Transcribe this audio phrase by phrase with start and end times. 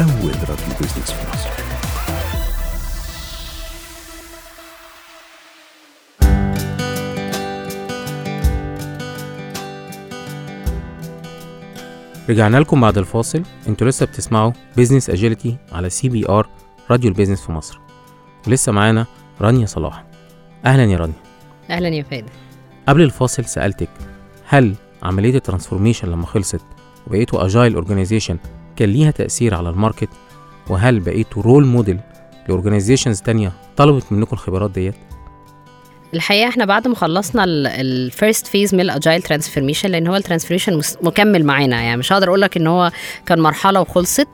[0.00, 1.48] أول راديو business في مصر.
[12.28, 13.42] رجعنا لكم بعد الفاصل.
[13.68, 16.48] أنتوا لسه بتسمعوا Business Agility على CBR
[16.90, 17.80] راديو ال business في مصر.
[18.46, 19.06] ولسه معانا
[19.40, 20.04] رانيا صلاح.
[20.64, 21.22] أهلا يا رانيا.
[21.70, 22.32] أهلا يا فادي.
[22.88, 23.90] قبل الفاصل سألتك
[24.48, 26.64] هل عملية ال transformation لما خلصت
[27.06, 28.38] وبقيتوا agile organization
[28.76, 30.08] كان ليها تأثير على ال market
[30.70, 31.98] وهل بقيتوا role model
[32.48, 34.94] ل organizations تانية طلبت منكم الخبرات ديت؟
[36.14, 37.44] الحقيقة إحنا بعد ما خلصنا
[37.80, 41.82] ال first phase من ال agile transformation لأن هو ال transformation مكمل معانا.
[41.82, 42.90] يعني مش هقدر أقول لك إن هو
[43.26, 44.28] كان مرحلة وخلصت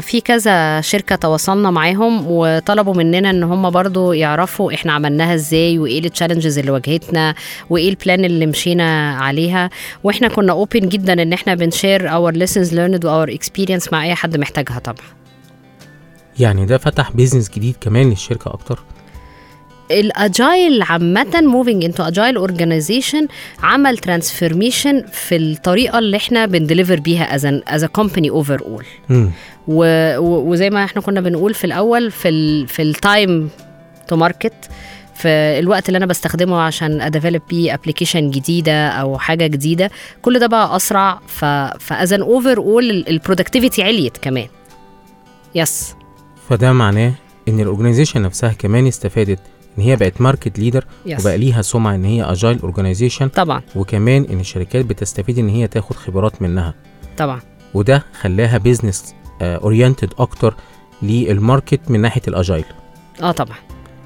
[0.00, 5.98] في كذا شركة تواصلنا معاهم وطلبوا مننا إن هم برضو يعرفوا إحنا عملناها إزاي وإيه
[6.04, 7.34] ال challenges اللي واجهتنا
[7.70, 9.70] وإيه ال plan اللي مشينا عليها.
[10.04, 14.14] وإحنا كنا open جدا إن إحنا بن share our lessons learned اور experience مع أي
[14.14, 15.06] حد محتاجها طبعا.
[16.38, 18.78] يعني ده فتح business جديد كمان للشركة أكتر؟
[19.90, 23.26] ال agile عامة moving into agile organization
[23.62, 28.84] عمل transformation في الطريقة اللي إحنا بن deliver بيها as as company overall.
[30.48, 33.50] وزي ما إحنا كنا بنقول في الأول في ال في ال time
[34.08, 34.52] to market
[35.14, 39.90] في الوقت اللي أنا بستخدمه عشان ا develop بيه application جديدة أو حاجة جديدة
[40.22, 41.20] كل ده بقى أسرع.
[41.26, 41.44] ف
[41.78, 44.46] as an overall ال productivity عليت كمان.
[45.54, 45.94] yes
[46.48, 47.12] فده معناه
[47.48, 49.38] إن ال organization نفسها كمان استفادت
[49.80, 50.84] إن هي بقت market leader
[51.20, 53.62] وبقى ليها سمعة إن هي agile organization طبعا.
[53.76, 56.74] وكمان إن الشركات بتستفيد إن هي تاخد خبرات منها.
[57.16, 57.40] طبعا.
[57.74, 60.54] وده خلاها business oriented أكتر
[61.02, 62.64] لل market من ناحية الاجايل
[63.22, 63.56] آه طبعا.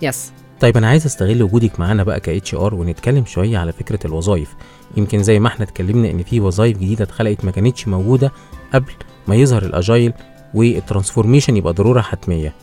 [0.02, 4.54] yes طيب أنا عايز أستغل وجودك معانا بقى ك HR ونتكلم شوية على فكرة الوظائف.
[4.96, 8.32] يمكن زي ما إحنا اتكلمنا إن في وظائف جديدة اتخلقت ما كانتش موجودة
[8.74, 8.92] قبل
[9.28, 10.12] ما يظهر ال agile
[10.54, 12.54] وال transformation يبقى ضرورة حتمية.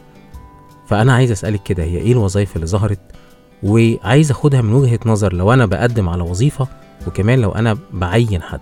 [0.92, 3.00] فأنا عايز أسألك كده هي إيه الوظائف اللي ظهرت؟
[3.64, 6.68] وعايز أخدها من وجهة نظر لو أنا بقدم على وظيفة
[7.08, 8.60] وكمان لو أنا بعين حد.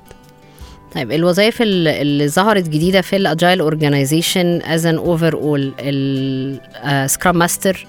[0.95, 7.37] طيب الوظائف ال- اللي ظهرت جديدة في ال agile organization as an overall ال scrum
[7.37, 7.87] master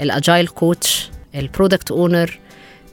[0.00, 2.38] ال agile coach ال product owner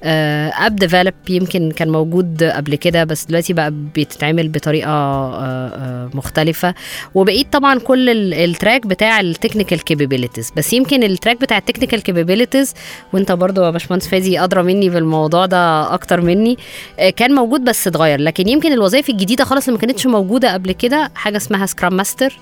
[0.04, 6.74] app develop يمكن كان موجود قبل كده بس دلوقتي بقى بيتعمل بطريقة آه، آه، مختلفة.
[7.16, 11.58] وبقيت طبعا كل ال- ال track بتاع ال technical capabilities بس يمكن ال track بتاع
[11.58, 12.74] ال technical capabilities
[13.14, 16.58] وانت برضو يا باشمهندس فادي أدرى مني بالموضوع ده أكتر مني
[17.00, 18.20] آه، كان موجود بس اتغير.
[18.20, 22.40] لكن يمكن الوظائف الجديدة خالص اللي ما كانتش موجودة قبل كده حاجة اسمها scrum master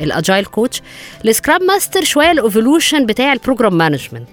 [0.00, 0.82] ال agile coach
[1.24, 4.28] ال scrum master شوية ال evolution بتاع ال program management.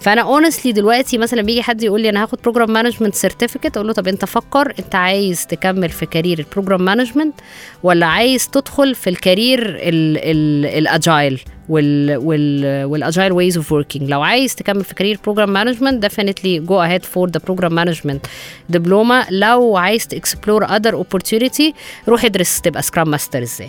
[0.00, 3.92] فانا honestly دلوقتي مثلا بيجي حد يقول لي أنا هاخد program management certificate أقول له
[3.94, 7.34] طب أنت فكر أنت عايز تكمل في career ال program management
[7.82, 14.10] ولا عايز تدخل في ال career ال agile وال وال وال agile ways of working
[14.10, 18.26] لو عايز تكمل في career program management definitely go ahead for the program management
[18.68, 21.74] دبلومة لو عايز ت explore other opportunity
[22.08, 23.68] روح ادرس تبقى scrum master إزاي.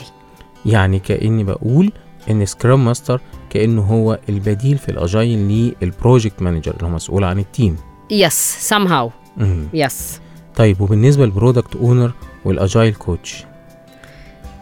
[0.65, 1.91] يعني كأني بقول
[2.29, 7.23] إن scrum master كأنه هو البديل في ال agile لل project manager اللي هو مسؤول
[7.23, 7.75] عن ال team
[8.11, 9.09] yes somehow.
[9.37, 9.67] مم.
[9.73, 10.19] yes
[10.55, 12.11] طيب وبالنسبة لل product owner
[12.45, 13.43] وال agile coach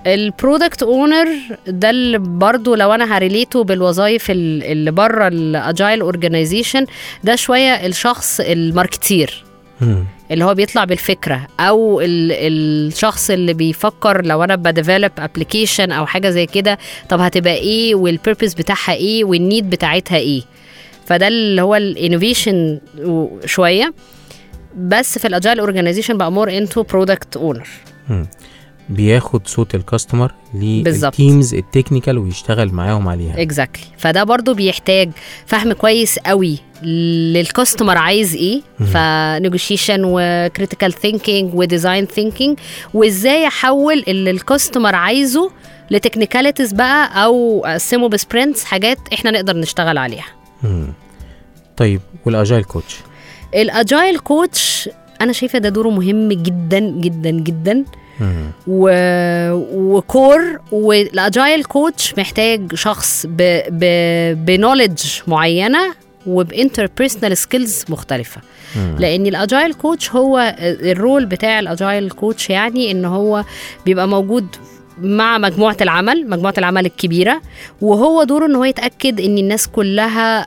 [0.08, 1.28] ال product owner
[1.68, 6.86] ده اللي برضو لو أنا ه relate ه بالوظائف ال- اللي بره ال agile organization
[7.24, 9.44] ده شوية الشخص ال marketeer.
[10.32, 16.06] اللي هو بيطلع بالفكرة أو ال- الشخص اللي بيفكر لو أنا ب develop application أو
[16.06, 16.78] حاجة زي كده
[17.10, 20.42] طب هتبقى إيه وال purpose بتاعها إيه وال need بتاعتها إيه؟
[21.06, 22.80] فده اللي هو ال innovation
[23.46, 23.94] شوية.
[24.78, 27.68] بس في ال agile organization بقى more into product owner.
[28.90, 30.32] بياخد صوت ال customer.
[30.54, 33.42] لل teams ال technical ويشتغل معاهم عليها.
[33.42, 35.12] exactly فده برضو بيحتاج
[35.46, 38.62] فهم كويس قوي لل customer عايز إيه.
[38.80, 42.60] ف negotiation و critical thinking و design thinking
[42.94, 45.52] وإزاي أحول اللي ال customer عايزه
[45.92, 50.26] ل technicalities بقى أو أقسمه ب sprints حاجات إحنا نقدر نشتغل عليها.
[50.64, 50.88] مم.
[51.78, 52.98] طيب وال agile coach
[53.56, 54.90] ال agile coach
[55.22, 57.86] أنا شايفة ده دوره مهم جدا جدا جدا.
[58.68, 58.90] و...
[59.74, 63.60] و core وال agile coach محتاج شخص ب...
[63.70, 63.86] ب...
[64.46, 65.94] ب knowledge معينة
[66.28, 68.42] وب interpersonal skills مختلفة
[68.76, 68.96] مم.
[69.00, 73.44] لأن ال agile coach هو ال role بتاع ال agile coach يعني إن هو
[73.86, 74.46] بيبقى موجود
[75.02, 77.42] مع مجموعة العمل مجموعة العمل الكبيرة
[77.82, 80.46] وهو دوره إن هو يتأكد إن الناس كلها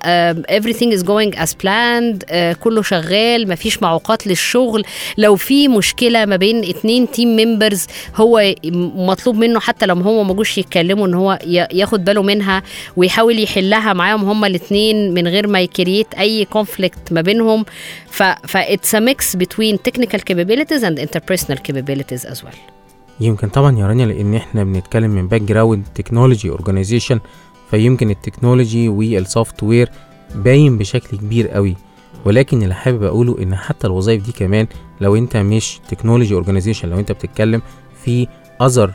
[0.58, 4.84] everything is going as planned آه، كله شغال مفيش معوقات للشغل.
[5.18, 7.86] لو في مشكلة ما بين اتنين team members
[8.16, 8.54] هو
[8.94, 12.62] مطلوب منه حتى لو هو ما جوش يتكلموا إن هو ياخد باله منها
[12.96, 17.64] ويحاول يحلها معاهم هما الاتنين من غير ما ي create أي conflict ما بينهم.
[18.10, 22.77] ف ف it's a mix between technical capabilities and interpersonal capabilities as well.
[23.20, 27.20] يمكن طبعا يا رانيا لأن إحنا بنتكلم من background technology organization
[27.70, 29.90] فيمكن ال technology وال software
[30.34, 31.76] باين بشكل كبير قوي.
[32.24, 34.66] ولكن اللي حابب أقوله إن حتى الوظائف دي كمان
[35.00, 37.62] لو أنت مش technology organization لو أنت بتتكلم
[38.04, 38.28] في
[38.62, 38.94] other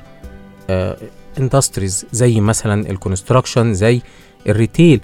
[1.40, 4.02] industries زي مثلا ال construction زي
[4.48, 5.02] ال retail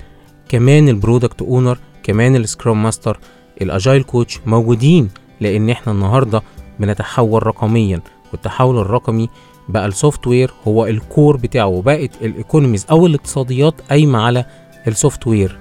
[0.49, 3.19] كمان ال product owner كمان ال scrum master
[3.61, 5.09] ال agile coach موجودين.
[5.41, 6.41] لأن إحنا النهارده
[6.79, 8.01] بنتحول رقميا.
[8.31, 9.29] والتحول الرقمي
[9.69, 14.45] بقى ال software هو ال core بتاعه وبقت ال economies أو الاقتصاديات قايمة على
[14.87, 15.57] ال software.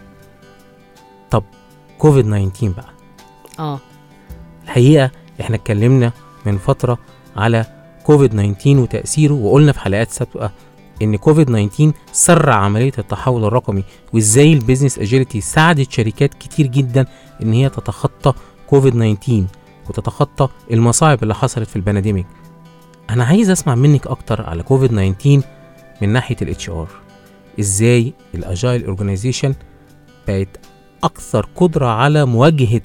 [1.30, 1.44] طب
[1.98, 2.88] كوفيد 19 بقى.
[3.58, 3.80] آه.
[4.64, 5.10] الحقيقة
[5.40, 6.12] إحنا اتكلمنا
[6.46, 6.98] من فترة
[7.36, 7.64] على
[8.04, 10.50] كوفيد 19 وتأثيره وقلنا في حلقات سابقة
[11.02, 17.06] إن كوفيد 19 سرع عملية التحول الرقمي وإزاي ال business agility ساعدت شركات كتير جدا
[17.42, 18.32] إن هي تتخطى
[18.66, 19.44] كوفيد 19
[19.88, 22.26] وتتخطى المصاعب اللي حصلت في ال pandemic
[23.10, 25.40] أنا عايز أسمع منك أكتر على كوفيد 19
[26.02, 26.88] من ناحية ال HR
[27.60, 29.54] إزاي ال agile organization
[30.28, 30.48] بقت
[31.04, 32.80] أكثر قدرة على مواجهة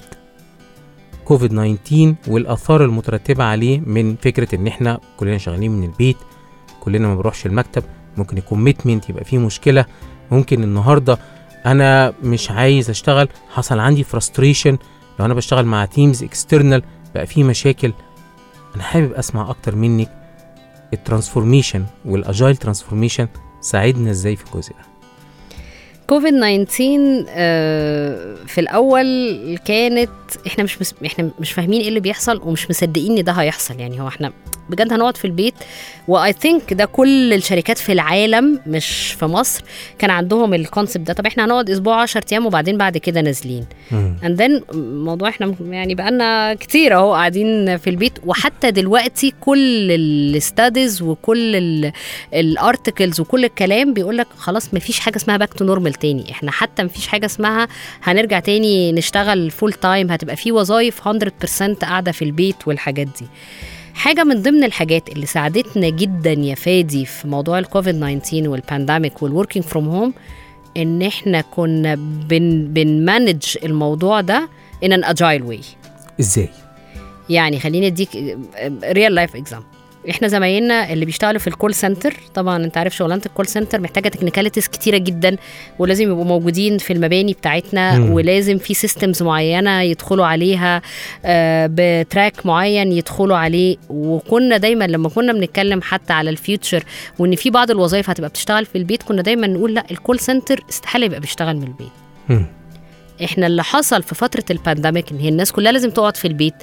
[1.24, 6.16] كوفيد 19 والآثار المترتبة عليه من فكرة إن إحنا كلنا شغالين من البيت
[6.80, 7.82] كلنا ما بنروحش المكتب
[8.16, 9.84] ممكن ال commitment يبقى فيه مشكلة.
[10.30, 11.18] ممكن النهارده
[11.66, 14.78] أنا مش عايز أشتغل حصل عندي frustration
[15.18, 16.82] لو أنا بشتغل مع teams external
[17.14, 17.92] بقى فيه مشاكل.
[18.74, 20.08] أنا حابب أسمع أكتر منك.
[20.92, 23.28] ال transformation وال agile transformation
[23.60, 24.84] ساعدنا إزاي في الجزء ده.
[26.06, 26.34] كوفيد
[26.66, 30.10] 19 آه، في الأول كانت
[30.46, 30.94] إحنا مش مس...
[31.06, 33.80] إحنا مش فاهمين إيه اللي بيحصل ومش مصدقين إن ده هيحصل.
[33.80, 34.32] يعني هو إحنا
[34.70, 35.54] بجد هنقعد في البيت.
[36.08, 39.64] و I think ده كل الشركات في العالم مش في مصر
[39.98, 41.12] كان عندهم ال concept ده.
[41.14, 43.66] طب إحنا هنقعد أسبوع 10 أيام وبعدين بعد كده نازلين.
[44.24, 44.62] and then
[45.04, 48.12] موضوع إحنا يعني بقالنا كتير أهو قاعدين في البيت.
[48.26, 51.90] وحتى دلوقتي كل ال studies وكل
[52.34, 56.30] ال articles وكل الكلام بيقول لك خلاص مفيش حاجة اسمها back to normal تاني.
[56.30, 57.68] إحنا حتى مفيش حاجة اسمها
[58.02, 63.26] هنرجع تاني نشتغل full time هتبقى في وظايف 100% قاعدة في البيت والحاجات دي.
[63.94, 69.22] حاجة من ضمن الحاجات اللي ساعدتنا جدا يا فادي في موضوع الكوفيد 19 وال pandemic
[69.22, 70.14] وال working from home
[70.76, 71.94] إن إحنا كنا
[72.28, 74.48] بن بن manage الموضوع ده
[74.84, 75.64] in an agile way.
[76.20, 76.48] إزاي؟
[77.30, 78.08] يعني خليني أديك
[78.84, 79.66] real life example
[80.10, 83.80] إحنا زمايلنا اللي بيشتغلوا في ال call center طبعا انت عارف شغلانة ال call center
[83.80, 85.36] محتاجة technicalities كتيرة جدا
[85.78, 87.92] ولازم يبقوا موجودين في المباني بتاعتنا.
[88.14, 90.82] ولازم في systems معينة يدخلوا عليها
[91.24, 96.84] آه، ب track معين يدخلوا عليه وكنا دايما لما كنا بنتكلم حتى على ال future
[97.18, 100.60] وإن في بعض الوظائف هتبقى بتشتغل في البيت كنا دايما نقول لا ال call center
[100.70, 101.88] استحالة يبقى بيشتغل من البيت.
[103.24, 106.54] إحنا اللي حصل في فترة ال pandemic إن هي الناس كلها لازم تقعد في البيت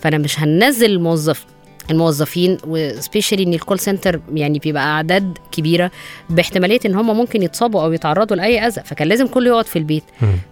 [0.00, 1.44] فأنا مش هننزل الموظف
[1.90, 5.90] الموظفين و specially إن ال call center يعني بيبقى أعداد كبيرة
[6.30, 10.04] باحتمالية إن هم ممكن يتصابوا أو يتعرضوا لأي أذى فكان لازم كله يقعد في البيت.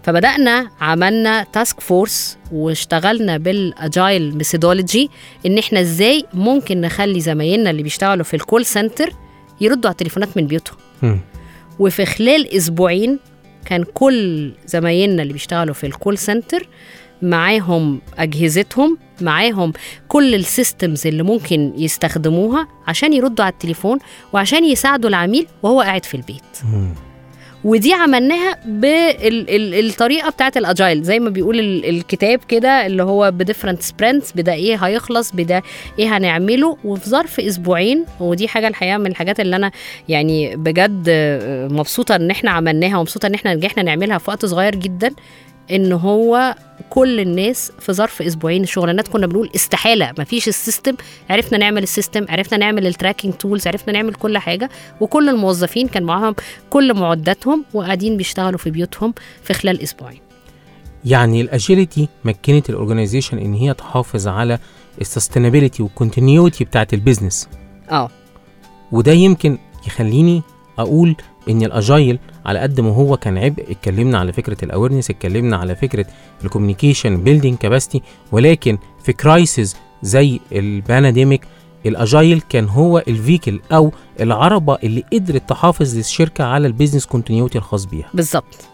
[0.03, 5.09] فبدأنا عملنا task force واشتغلنا بال agile methodology
[5.45, 9.09] إن إحنا إزاي ممكن نخلي زمايلنا اللي بيشتغلوا في ال call center
[9.61, 10.77] يردوا على التليفونات من بيوتهم.
[11.79, 13.19] وفي خلال أسبوعين
[13.65, 16.67] كان كل زمايلنا اللي بيشتغلوا في ال call center
[17.21, 19.73] معاهم أجهزتهم معاهم
[20.07, 23.99] كل ال systems اللي ممكن يستخدموها عشان يردوا على التليفون
[24.33, 26.43] وعشان يساعدوا العميل وهو قاعد في البيت.
[27.63, 33.36] ودي عملناها بالطريقة بتاعت ال agile زي ما بيقول ال- الكتاب كده اللي هو ب
[33.36, 35.61] different sprints بدا إيه هيخلص بدا
[35.99, 39.71] إيه هنعمله وفي ظرف أسبوعين ودي حاجة الحقيقة من الحاجات اللي أنا
[40.09, 41.09] يعني بجد
[41.71, 45.11] مبسوطة إن إحنا عملناها ومبسوطة إن إحنا نجحنا نعملها في وقت صغير جدا
[45.71, 46.55] إن هو
[46.89, 50.13] كل الناس في ظرف أسبوعين الشغلانات كنا بنقول استحالة.
[50.19, 50.95] مفيش ال system.
[51.29, 54.69] عرفنا نعمل ال system عرفنا نعمل ال tracking tools عرفنا نعمل كل حاجة.
[55.01, 56.35] وكل الموظفين كان معاهم
[56.69, 60.19] كل معداتهم وقاعدين بيشتغلوا في بيوتهم في خلال أسبوعين.
[61.05, 64.59] يعني ال agility مكنت ال organization إن هي تحافظ على
[65.01, 67.49] ال sustainability وال continuity بتاعت ال business
[67.91, 68.09] آه.
[68.91, 69.57] وده يمكن
[69.87, 70.41] يخليني
[70.79, 71.15] أقول
[71.49, 75.57] إن ال agile على قد ما هو كان عبء اتكلمنا على فكرة ال awareness اتكلمنا
[75.57, 76.05] على فكرة
[76.43, 78.01] ال communication building capacity
[78.31, 81.41] ولكن في crisis زي ال pandemic
[81.85, 87.05] ال agile كان هو ال vehicle أو العربة اللي قدرت تحافظ للشركة على ال business
[87.05, 88.09] continuity الخاص بيها.
[88.13, 88.65] بالظبط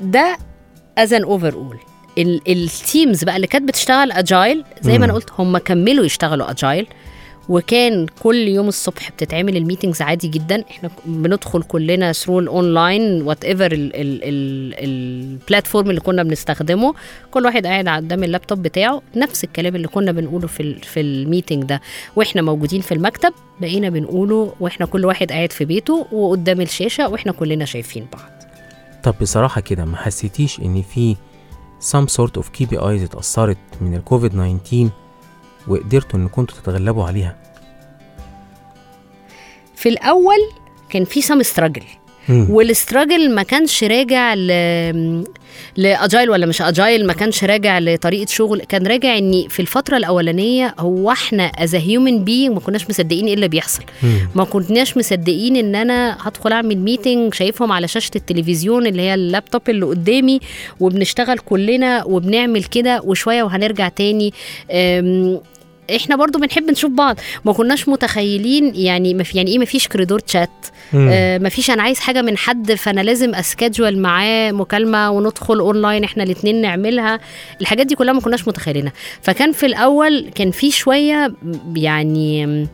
[0.00, 0.36] ده
[0.98, 1.78] as an overall ال
[2.48, 5.12] teams بقى اللي كانت بتشتغل agile زي ما أنا.
[5.12, 6.86] قلت هم كملوا يشتغلوا agile
[7.48, 10.64] وكان كل يوم الصبح بتتعمل ال meetings عادي جدا.
[10.70, 13.70] إحنا بندخل كلنا through ال online whatever
[14.74, 16.94] ال platform اللي كنا بنستخدمه.
[17.30, 21.64] كل واحد قاعد قدام اللابتوب بتاعه نفس الكلام اللي كنا بنقوله في في ال meeting
[21.64, 21.80] ده.
[22.16, 27.32] وإحنا موجودين في المكتب بقينا بنقوله وإحنا كل واحد قاعد في بيته وقدام الشاشة وإحنا
[27.32, 28.30] كلنا شايفين بعض.
[29.02, 31.16] طب بصراحة كده ما حسيتيش إن في
[31.92, 34.90] some sort of KPIs اتأثرت من الكوفيد 19
[35.68, 37.36] وقدرتوا إن كنتوا تتغلبوا عليها
[39.76, 40.38] في الأول
[40.90, 41.82] كان في some struggle
[42.28, 42.46] مم.
[42.50, 44.46] وال struggle ما كانش راجع ل
[45.76, 49.96] ل agile ولا مش agile ما كانش راجع لطريقة شغل كان راجع إن في الفترة
[49.96, 53.82] الأولانية هو إحنا as human be ما كناش مصدقين إيه اللي بيحصل.
[54.34, 59.62] ما كناش مصدقين إن أنا هدخل أعمل meeting شايفهم على شاشة التلفزيون اللي هي اللابتوب
[59.68, 60.40] اللي قدامي
[60.80, 64.32] وبنشتغل كلنا وبنعمل كده وشوية وهنرجع تاني
[65.96, 67.16] إحنا برضو بنحب نشوف بعض.
[67.44, 70.50] ما كناش متخيلين يعني ما في يعني إيه ما فيش corridor chat
[70.92, 71.08] مم.
[71.12, 76.22] آه مفيش أنا عايز حاجة من حد فانا لازم schedule معاه مكالمة وندخل اونلاين إحنا
[76.22, 77.20] الاثنين نعملها.
[77.60, 78.92] الحاجات دي كلها ما كناش متخيلينها.
[79.22, 81.34] فكان في الأول كان في شوية
[81.76, 82.66] يعني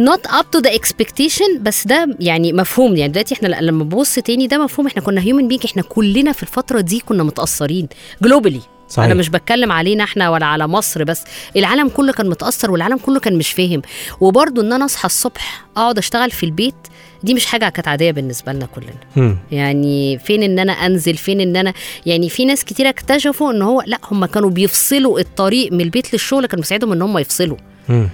[0.00, 2.96] not up to the expectation بس ده يعني مفهوم.
[2.96, 4.86] يعني دلوقتي إحنا لما ببص تاني ده مفهوم.
[4.86, 7.88] إحنا كنا هيومن بينج إحنا كلنا في الفترة دي كنا متأثرين
[8.22, 8.60] جلوبالي
[8.92, 9.04] صحيح.
[9.06, 11.24] أنا مش بتكلم علينا إحنا ولا على مصر بس
[11.56, 13.82] العالم كله كان متأثر والعالم كله كان مش فاهم
[14.20, 16.74] وبرضه إن أنا أصحى الصبح أقعد أشتغل في البيت
[17.22, 19.36] دي مش حاجة كانت عادية بالنسبة لنا كلنا.
[19.52, 21.72] يعني فين إن أنا أنزل فين إن أنا
[22.06, 26.46] يعني في ناس كتير اكتشفوا إن هو لأ هم كانوا بيفصلوا الطريق من البيت للشغل
[26.46, 27.56] كان مساعدهم إن هم يفصلوا
[27.88, 28.08] مم.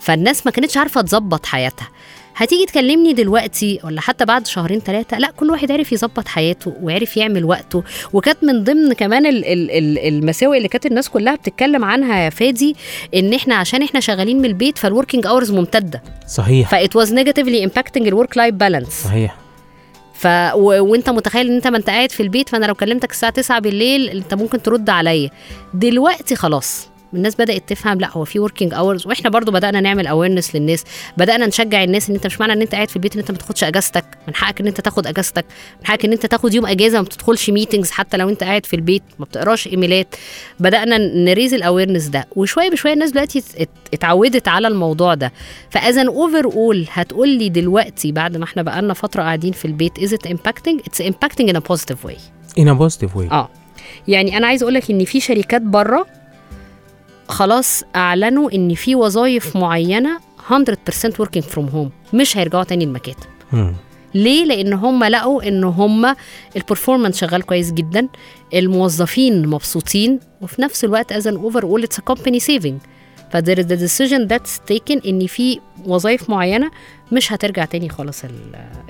[0.00, 1.88] فالناس ما كانتش عارفة تظبط حياتها.
[2.36, 7.16] هتيجي تكلمني دلوقتي ولا حتى بعد شهرين ثلاثة لا كل واحد عرف يظبط حياته وعرف
[7.16, 7.82] يعمل وقته.
[8.12, 12.30] وكانت من ضمن كمان ال ال ال المساوئ اللي كانت الناس كلها بتتكلم عنها يا
[12.30, 12.76] فادي
[13.14, 16.02] إن إحنا عشان إحنا شغالين من البيت فال working hours ممتدة.
[16.28, 16.70] صحيح.
[16.70, 19.36] ف it was negatively impacting ال work life balance صحيح.
[20.14, 20.84] ف و...
[20.90, 24.08] وانت متخيل إن إنت ما أنت قاعد في البيت فأنا لو كلمتك الساعة 9 بالليل
[24.08, 25.30] إنت ممكن ترد عليا.
[25.74, 26.88] دلوقتي خلاص.
[27.14, 30.84] الناس بدأت تفهم لا هو في working hours وإحنا برضو بدأنا نعمل awareness للناس.
[31.16, 33.36] بدأنا نشجع الناس إن أنت مش معنى إن أنت قاعد في البيت إن أنت ما
[33.38, 34.04] تاخدش أجازتك.
[34.28, 35.44] من حقك إن أنت تاخد أجازتك.
[35.80, 38.76] من حقك إن أنت تاخد يوم أجازة ما بتدخلش meetings حتى لو أنت قاعد في
[38.76, 39.02] البيت.
[39.18, 40.14] ما بتقراش emailات.
[40.60, 42.26] بدأنا ن raise ال awareness ده.
[42.36, 45.32] وشوية بشوية الناس دلوقتي ات- اتعودت على الموضوع ده.
[45.70, 50.26] فاذا overall هتقول لي دلوقتي بعد ما إحنا بقالنا فترة قاعدين في البيت is it
[50.26, 52.16] impacting it's impacting in a positive way
[52.60, 53.32] in a positive way.
[53.32, 53.48] آه.
[54.08, 56.06] يعني أنا عايز أقول لك إن في شركات بره
[57.28, 60.18] خلاص أعلنوا إن في وظائف معينة
[60.50, 60.52] 100%
[61.22, 63.26] working from home مش هيرجعوا تاني المكاتب.
[64.14, 66.14] ليه؟ لأن هم لقوا إن هم
[66.56, 68.08] ال performance شغال كويس جدا
[68.54, 72.78] الموظفين مبسوطين وفي نفس الوقت as an overall it's company saving ف
[73.32, 76.70] there the decision that's taken إن في وظائف معينة
[77.12, 78.30] مش هترجع تاني خالص ال-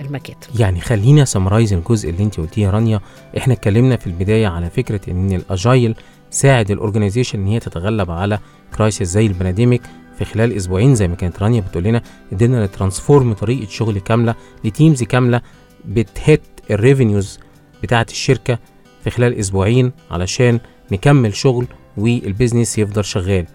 [0.01, 0.61] المكاتب.
[0.61, 3.01] يعني خلينا summarize الجزء اللي انت قلتيه يا رانيا.
[3.39, 5.95] إحنا اتكلمنا في البداية على فكرة إن ال agile
[6.31, 8.39] ساعد ال organization إن هي تتغلب على
[8.77, 9.83] crisis زي ال pandemic
[10.19, 14.35] في خلال أسبوعين زي ما كانت رانيا بتقول لنا قدرنا ن transform طريقة شغل كاملة
[14.65, 15.41] ل teams كاملة
[15.85, 16.41] بت hit
[16.71, 17.39] ال revenues
[17.83, 18.59] بتاعه الشركة
[19.05, 20.61] في خلال أسبوعين علشان
[20.93, 21.67] نكمل شغل
[21.97, 23.47] وال business يفضل شغال.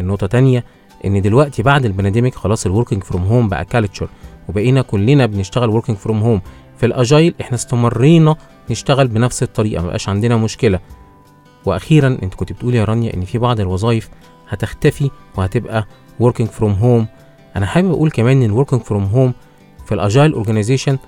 [0.00, 0.64] من نقطة تانية
[1.04, 4.08] إن دلوقتي بعد ال pandemic خلاص ال working from home بقى culture
[4.48, 6.40] وبقينا كلنا بنشتغل working from home
[6.78, 8.36] في ال agile إحنا استمرينا
[8.70, 10.80] نشتغل بنفس الطريقة ما بقاش عندنا مشكلة.
[11.66, 14.08] وأخيرا أنت كنت بتقولي يا رانيا إن في بعض الوظائف
[14.48, 15.86] هتختفي وهتبقى
[16.22, 17.04] working from home.
[17.56, 19.32] أنا حابب أقول كمان إن ال working from home
[19.86, 20.98] في ال agile organization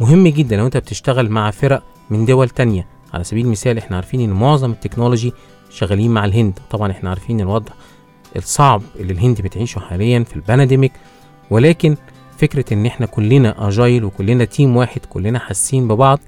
[0.00, 2.86] مهم جدا لو أنت بتشتغل مع فرق من دول تانية.
[3.14, 5.32] على سبيل المثال إحنا عارفين إن معظم التكنولوجي
[5.70, 6.58] شغالين مع الهند.
[6.70, 7.72] طبعا إحنا عارفين الوضع
[8.36, 10.92] الصعب اللي الهند بتعيشه حاليا في ال pandemic
[11.50, 11.96] ولكن
[12.38, 16.20] فكرة إن إحنا كلنا agile وكلنا team واحد كلنا حاسين ببعض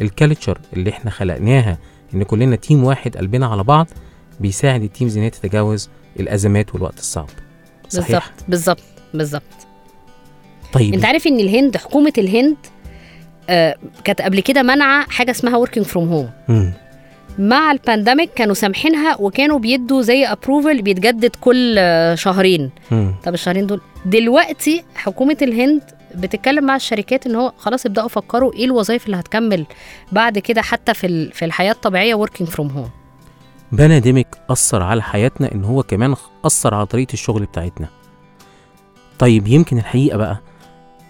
[0.00, 1.78] ال culture اللي إحنا خلقناها
[2.14, 3.86] إن كلنا team واحد قلبنا على بعض
[4.40, 5.88] بيساعد ال teams إن هي تتجاوز
[6.20, 7.28] الأزمات والوقت الصعب.
[7.88, 8.82] صحيح؟ بالظبط بالظبط
[9.14, 9.42] بالظبط.
[10.72, 10.94] طيب.
[10.94, 12.56] أنت عارف إن الهند حكومة الهند
[13.50, 16.50] آه كانت قبل كده منع حاجة اسمها from home.
[16.50, 16.72] مم.
[17.38, 21.80] مع ال pandemic كانوا سامحينها وكانوا بيدوا زي approval بيتجدد كل
[22.14, 22.70] شهرين.
[22.90, 23.14] مم.
[23.24, 23.80] طب الشهرين دول.
[24.06, 25.82] دلوقتي حكومة الهند
[26.14, 29.66] بتتكلم مع الشركات إن هو خلاص ابدأوا فكروا إيه الوظائف اللي هتكمل
[30.12, 32.90] بعد كده حتى في في الحياة الطبيعية working from home.
[33.72, 36.14] pandemic أثر على حياتنا إن هو كمان
[36.44, 37.88] أثر على طريقة الشغل بتاعتنا.
[39.18, 40.40] طيب يمكن الحقيقة بقى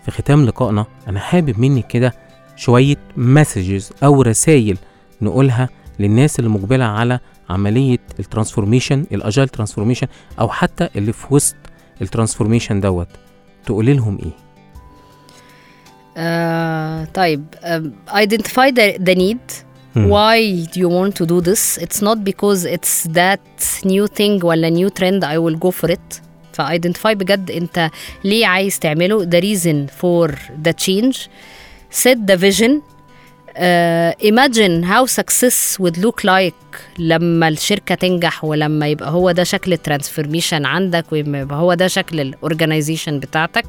[0.05, 2.15] في ختام لقائنا أنا حابب منك كده
[2.57, 4.79] شوية messages أو رسائل
[5.23, 10.07] نقولها للناس اللي مقبله على عملية ال transformation ال agile transformation
[10.41, 11.57] أو حتى اللي في وسط
[12.03, 13.09] ال transformation دوت.
[13.67, 14.50] تقولي لهم إيه؟
[16.17, 19.65] آه طيب um, identify the, the need
[19.95, 20.39] why
[20.73, 23.45] do you want to do this it's not because it's that
[23.85, 26.21] new thing ولا new trend I will go for it
[26.53, 27.91] ف identify بجد انت
[28.25, 30.31] ليه عايز تعمله the reason for
[30.69, 31.17] the change
[32.05, 32.71] set the vision
[33.51, 39.73] uh, imagine how success would look like لما الشركة تنجح ولما يبقى هو ده شكل
[39.73, 43.65] ال transformation عندك ويبقى هو ده شكل ال organization بتاعتك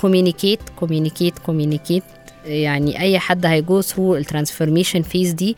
[0.00, 2.02] communicate communicate communicate
[2.46, 5.56] يعني أي حد هي go through ال transformation phase دي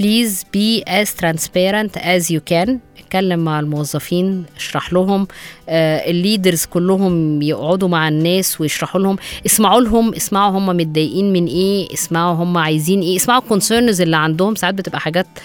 [0.00, 2.70] please be as transparent as you can.
[2.98, 5.26] اتكلم مع الموظفين اشرح لهم
[5.68, 9.16] ال leaders كلهم يقعدوا مع الناس ويشرحوا لهم.
[9.46, 14.16] اسمعوا لهم اسمعوا هم متضايقين من إيه اسمعوا هم عايزين إيه اسمعوا ال concerns اللي
[14.16, 14.54] عندهم.
[14.54, 15.40] ساعات بتبقى حاجات آه،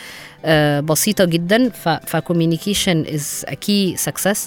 [0.83, 1.69] بسيطة جدا
[2.05, 4.39] ف communication is a key success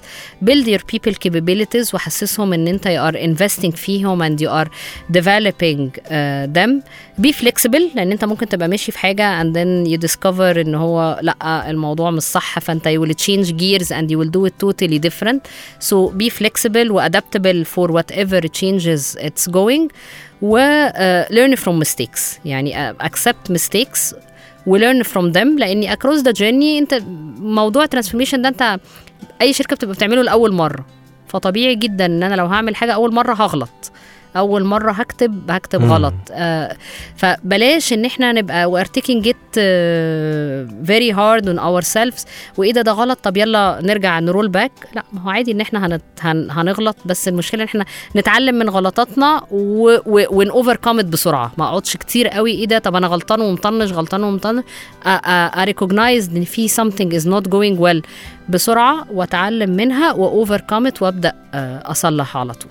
[0.45, 4.69] build your people capabilities وحسسهم ان انت you are investing فيهم you are
[5.13, 6.83] developing uh, them
[7.21, 11.19] be flexible لأن انت ممكن تبقى ماشي في حاجة and then you discover ان هو
[11.23, 14.99] لا الموضوع مش صح فانت you will change gears and you will do it totally
[15.09, 15.41] different
[15.81, 19.89] so be flexible و adaptable for whatever changes it's going
[20.43, 24.15] و uh, learn from mistakes يعني uh, accept mistakes
[24.67, 27.03] و learn from them لأني across the journey أنت
[27.39, 28.79] موضوع transformation ده أنت
[29.41, 30.87] أي شركة بتبقى بتعمله لأول مرة.
[31.29, 33.93] فطبيعي جدا إن أنا لو هعمل حاجة أول مرة هغلط.
[34.37, 35.93] أول مرة هكتب هكتب مم.
[35.93, 36.15] غلط.
[36.33, 36.77] آه
[37.17, 42.27] فبلاش إن إحنا نبقى are taking it uh, very hard on ourselves.
[42.57, 45.61] وإيه ده ده غلط؟ طب يلا نرجع ن roll back لا ما هو عادي إن
[45.61, 47.85] إحنا هنت هن هنغلط بس المشكلة إن إحنا
[48.17, 51.53] نتعلم من غلطاتنا ون overcome بسرعة.
[51.59, 54.65] ما أقعدش كتير قوي إيه ده؟ طب أنا غلطان ومطنش غلطان ومطنش.
[55.07, 58.09] ا recognize إن في something is not going well
[58.49, 62.71] بسرعة وأتعلم منها و overcome وأبدأ آه، أصلح على طول.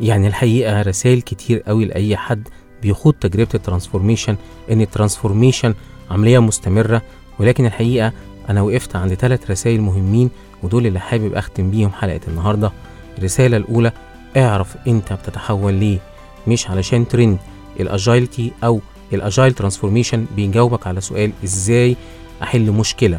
[0.00, 2.48] يعني الحقيقة رسائل كتير قوي لأي حد
[2.82, 4.36] بيخوض تجربة ال transformation
[4.70, 5.74] إن ال transformation
[6.10, 7.02] عملية مستمرة
[7.38, 8.12] ولكن الحقيقة
[8.48, 10.30] أنا وقفت عند ثلاث رسائل مهمين
[10.62, 12.72] ودول اللي حابب أختم بيهم حلقة النهارده.
[13.18, 13.92] الرسالة الأولى
[14.36, 15.98] اعرف أنت بتتحول ليه؟
[16.46, 17.38] مش علشان ترند.
[17.80, 18.80] ال agility أو
[19.12, 21.96] ال agile transformation بيجاوبك على سؤال إزاي
[22.42, 23.18] أحل مشكلة.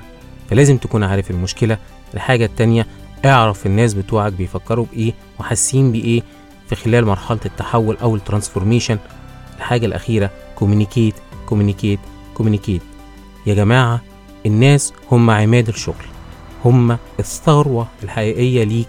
[0.49, 1.77] فلازم تكون عارف المشكلة.
[2.13, 2.87] الحاجة التانية
[3.25, 6.21] اعرف الناس بتوعك بيفكروا بإيه وحاسين بإيه.
[6.71, 8.97] في خلال مرحلة التحول أو ال transformation.
[9.57, 11.99] الحاجة الأخيرة communicate communicate
[12.33, 12.81] communicate
[13.45, 14.01] يا جماعة
[14.45, 16.05] الناس هم عماد الشغل.
[16.65, 18.87] هم الثروة الحقيقية ليك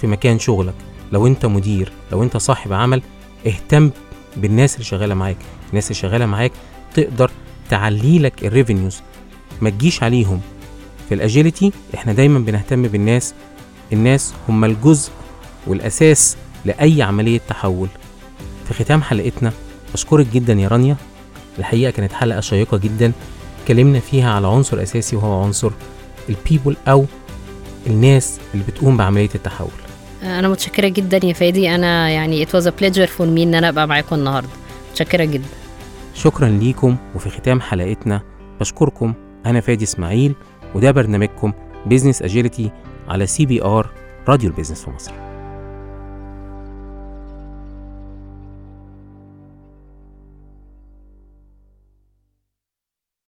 [0.00, 0.74] في مكان شغلك.
[1.12, 3.02] لو أنت مدير لو أنت صاحب عمل
[3.46, 3.90] اهتم
[4.36, 5.36] بالناس اللي شغالة معاك.
[5.70, 6.52] الناس اللي شغالة معاك
[6.94, 7.30] تقدر
[7.70, 9.00] تعلي لك ال revenues
[9.60, 10.40] ما تجيش عليهم.
[11.08, 13.34] في ال agility إحنا دايما بنهتم بالناس.
[13.92, 15.10] الناس هم الجزء
[15.66, 17.88] والأساس لأي عملية تحول.
[18.64, 19.52] في ختام حلقتنا
[19.94, 20.96] بشكرك جدا يا رانيا.
[21.58, 23.12] الحقيقة كانت حلقة شيقة جدا.
[23.62, 25.70] اتكلمنا فيها على عنصر أساسي وهو عنصر
[26.28, 27.04] ال people أو
[27.86, 29.68] الناس اللي بتقوم بعملية التحول.
[30.22, 31.74] أنا متشكرة جدا يا فادي.
[31.74, 34.48] أنا يعني it was a pleasure for me إن أنا أبقى معاكم النهارده.
[34.90, 35.48] متشكرة جدا.
[36.14, 36.96] شكرا ليكم.
[37.14, 38.22] وفي ختام حلقتنا
[38.60, 39.14] بشكركم.
[39.46, 40.34] أنا فادي إسماعيل
[40.74, 41.52] وده برنامجكم
[41.86, 42.70] Business Agility
[43.08, 43.90] على سي بي ار
[44.28, 45.12] راديو ال business في مصر.